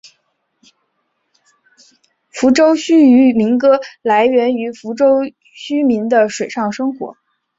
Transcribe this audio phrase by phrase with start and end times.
[2.31, 2.91] 福州疍
[3.35, 5.17] 民渔歌来源于福州
[5.55, 7.15] 疍民的水上生活。